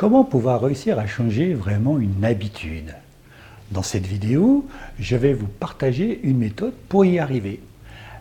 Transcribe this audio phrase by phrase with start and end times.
[0.00, 2.94] Comment pouvoir réussir à changer vraiment une habitude?
[3.70, 4.66] Dans cette vidéo,
[4.98, 7.60] je vais vous partager une méthode pour y arriver.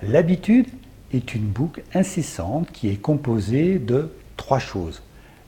[0.00, 0.68] L'habitude
[1.12, 5.02] est une boucle incessante qui est composée de trois choses.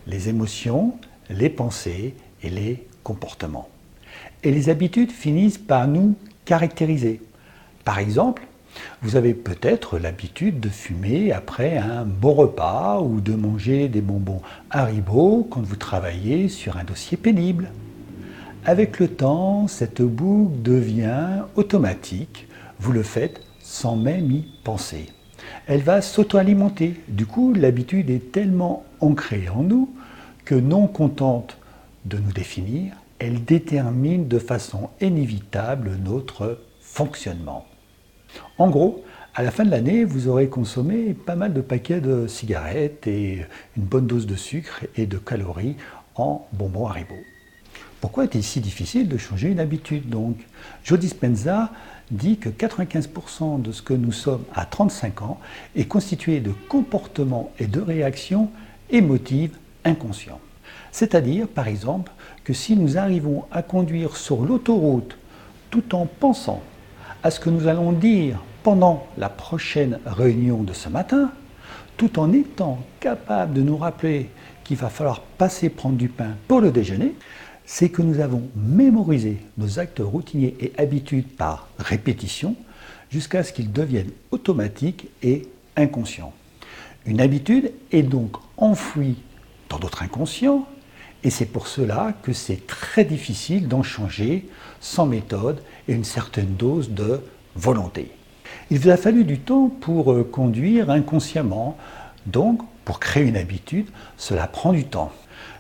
[0.09, 0.95] Les émotions,
[1.31, 3.69] les pensées et les comportements.
[4.43, 7.23] Et les habitudes finissent par nous caractériser.
[7.85, 8.43] Par exemple,
[9.03, 14.43] vous avez peut-être l'habitude de fumer après un bon repas ou de manger des bonbons
[14.71, 17.71] Haribo quand vous travaillez sur un dossier pénible.
[18.65, 22.49] Avec le temps, cette boucle devient automatique.
[22.79, 25.07] Vous le faites sans même y penser.
[25.67, 26.95] Elle va s'auto-alimenter.
[27.09, 29.91] Du coup, l'habitude est tellement ancrée en nous
[30.45, 31.59] que non contente
[32.07, 37.67] de nous définir, elle détermine de façon inévitable notre fonctionnement.
[38.59, 39.05] En gros,
[39.35, 43.45] à la fin de l'année, vous aurez consommé pas mal de paquets de cigarettes et
[43.77, 45.77] une bonne dose de sucre et de calories
[46.15, 47.17] en bonbons Haribo.
[48.01, 50.37] Pourquoi est-il si difficile de changer une habitude donc?
[50.85, 51.71] Joe Dispenza
[52.11, 55.41] dit que 95% de ce que nous sommes à 35 ans
[55.75, 58.51] est constitué de comportements et de réactions
[58.91, 60.41] émotives inconscients.
[60.93, 62.13] C'est-à-dire, par exemple,
[62.45, 65.19] que si nous arrivons à conduire sur l'autoroute
[65.71, 66.63] tout en pensant
[67.27, 71.33] à ce que nous allons dire pendant la prochaine réunion de ce matin,
[71.97, 74.31] tout en étant capable de nous rappeler
[74.63, 77.17] qu'il va falloir passer prendre du pain pour le déjeuner,
[77.65, 82.55] c'est que nous avons mémorisé nos actes routiniers et habitudes par répétition
[83.11, 86.33] jusqu'à ce qu'ils deviennent automatiques et inconscients.
[87.07, 89.17] Une habitude est donc enfouie
[89.69, 90.65] dans notre inconscient
[91.25, 94.47] et c'est pour cela que c'est très difficile d'en changer
[94.81, 97.21] sans méthode et une certaine dose de
[97.55, 98.11] volonté.
[98.71, 101.77] Il vous a fallu du temps pour euh, conduire inconsciemment.
[102.27, 105.13] Donc, pour créer une habitude, cela prend du temps.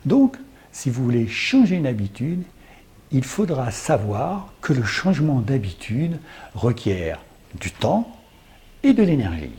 [0.04, 0.36] Donc,
[0.72, 2.42] si vous voulez changer une habitude,
[3.12, 6.18] il faudra savoir que le changement d'habitude
[6.54, 7.20] requiert
[7.58, 8.12] du temps
[8.82, 9.50] et de l'énergie.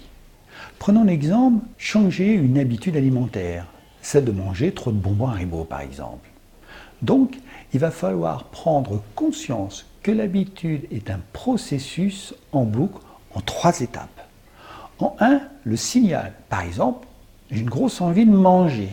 [0.80, 3.66] Prenons l'exemple, changer une habitude alimentaire
[4.08, 6.30] celle de manger trop de bonbons Haribo par exemple.
[7.02, 7.38] Donc,
[7.74, 13.02] il va falloir prendre conscience que l'habitude est un processus en boucle
[13.36, 14.22] en trois étapes.
[15.00, 16.32] En un, le signal.
[16.48, 17.06] Par exemple,
[17.52, 18.90] j'ai une grosse envie de manger.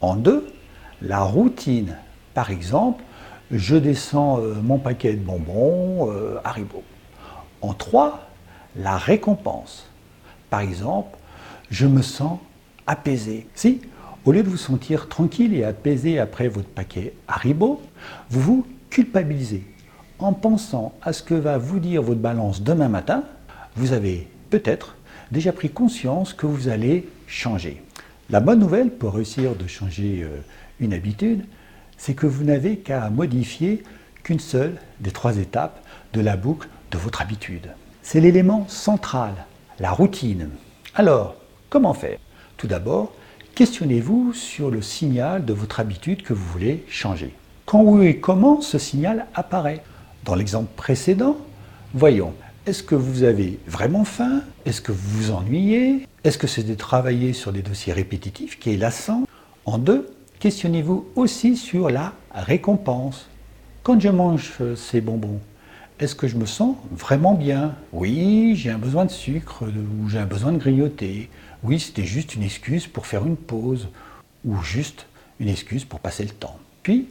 [0.00, 0.46] En deux,
[1.02, 1.96] la routine.
[2.32, 3.02] Par exemple,
[3.50, 6.84] je descends euh, mon paquet de bonbons euh, Haribo.
[7.60, 8.28] En trois,
[8.76, 9.90] la récompense.
[10.48, 11.18] Par exemple,
[11.70, 12.38] je me sens
[12.86, 13.48] apaisé.
[13.56, 13.80] Si
[14.28, 17.80] au lieu de vous sentir tranquille et apaisé après votre paquet Haribo,
[18.28, 19.64] vous vous culpabilisez.
[20.18, 23.24] En pensant à ce que va vous dire votre balance demain matin,
[23.74, 24.96] vous avez peut-être
[25.32, 27.82] déjà pris conscience que vous allez changer.
[28.28, 30.40] La bonne nouvelle pour réussir de changer euh,
[30.78, 31.46] une habitude,
[31.96, 33.82] c'est que vous n'avez qu'à modifier
[34.24, 37.70] qu'une seule des trois étapes de la boucle de votre habitude.
[38.02, 39.32] C'est l'élément central,
[39.80, 40.50] la routine.
[40.94, 41.36] Alors,
[41.70, 42.18] comment faire?
[42.58, 43.14] Tout d'abord,
[43.58, 47.34] Questionnez-vous sur le signal de votre habitude que vous voulez changer.
[47.66, 49.82] Quand ou et comment ce signal apparaît?
[50.24, 51.36] Dans l'exemple précédent,
[51.92, 52.34] voyons,
[52.66, 54.42] est-ce que vous avez vraiment faim?
[54.64, 56.06] Est-ce que vous vous ennuyez?
[56.22, 59.24] Est-ce que c'est de travailler sur des dossiers répétitifs qui est lassant?
[59.64, 60.08] En deux,
[60.38, 63.26] questionnez-vous aussi sur la récompense.
[63.82, 65.40] Quand je mange ces bonbons,
[66.00, 67.74] est-ce que je me sens vraiment bien?
[67.92, 71.28] Oui, j'ai un besoin de sucre ou j'ai un besoin de grignoter.
[71.62, 73.88] Oui, c'était juste une excuse pour faire une pause
[74.44, 75.06] ou juste
[75.40, 76.58] une excuse pour passer le temps.
[76.82, 77.08] Puis,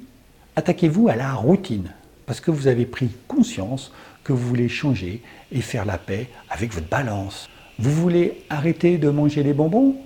[0.55, 1.91] attaquez-vous à la routine
[2.25, 3.91] parce que vous avez pris conscience
[4.23, 5.21] que vous voulez changer
[5.51, 7.49] et faire la paix avec votre balance.
[7.79, 9.97] Vous voulez arrêter de manger les bonbons?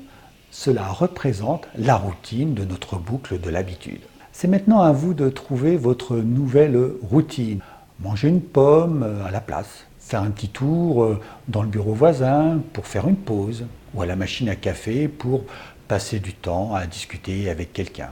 [0.50, 4.02] Cela représente la routine de notre boucle de l'habitude.
[4.34, 7.60] C'est maintenant à vous de trouver votre nouvelle routine.
[8.04, 12.60] Manger une pomme à la place, faire un petit tour euh, dans le bureau voisin
[12.74, 15.44] pour faire une pause, ou à la machine à café pour
[15.88, 18.10] passer du temps à discuter avec quelqu'un.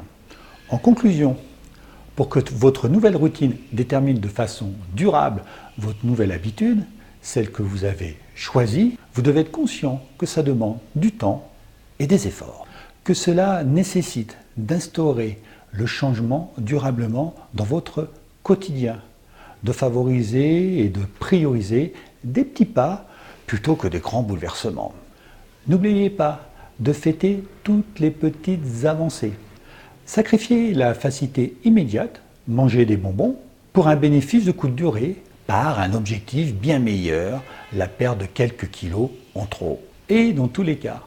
[0.69, 1.37] En conclusion,
[2.15, 5.41] pour que votre nouvelle routine détermine de façon durable
[5.79, 6.83] votre nouvelle habitude,
[7.21, 11.49] celle que vous avez choisie, vous devez être conscient que ça demande du temps
[11.97, 12.67] et des efforts,
[13.03, 15.39] que cela nécessite d'instaurer
[15.71, 18.09] le changement durablement dans votre
[18.43, 19.01] quotidien,
[19.63, 23.07] de favoriser et de prioriser des petits pas
[23.45, 24.93] plutôt que des grands bouleversements.
[25.67, 29.33] N'oubliez pas de fêter toutes les petites avancées.
[30.05, 33.37] Sacrifiez la facilité immédiate, manger des bonbons,
[33.73, 38.69] pour un bénéfice de courte durée, par un objectif bien meilleur, la perte de quelques
[38.69, 39.81] kilos en trop.
[40.07, 41.03] Et dans tous les cas,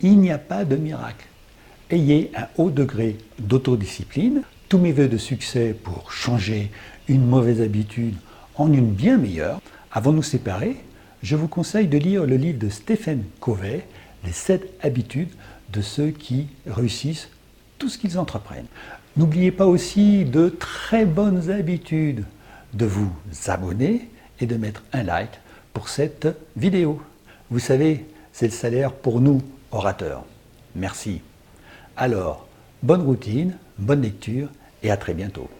[0.00, 1.26] il n'y a pas de miracle.
[1.90, 4.42] ayez un haut degré d'autodiscipline.
[4.72, 6.70] Tous mes voeux de succès pour changer
[7.06, 8.14] une mauvaise habitude
[8.54, 9.60] en une bien meilleure.
[9.90, 10.78] Avant de nous séparer,
[11.22, 13.84] je vous conseille de lire le livre de Stephen Covey,
[14.24, 15.28] Les 7 habitudes
[15.74, 17.28] de ceux qui réussissent
[17.76, 18.64] tout ce qu'ils entreprennent.
[19.18, 22.24] N'oubliez pas aussi de très bonnes habitudes
[22.72, 23.12] de vous
[23.48, 24.08] abonner
[24.40, 25.38] et de mettre un like
[25.74, 26.98] pour cette vidéo.
[27.50, 30.24] Vous savez, c'est le salaire pour nous, orateurs.
[30.74, 31.20] Merci.
[31.94, 32.48] Alors,
[32.82, 34.48] bonne routine, bonne lecture
[34.82, 35.48] et à très bientôt.